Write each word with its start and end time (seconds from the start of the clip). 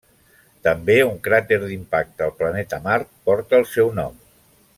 També 0.67 0.95
un 1.09 1.19
cràter 1.27 1.59
d'impacte 1.65 2.27
al 2.29 2.33
planeta 2.41 2.81
Mart 2.89 3.13
porta 3.29 3.61
el 3.63 3.71
seu 3.77 3.97
nom. 4.01 4.19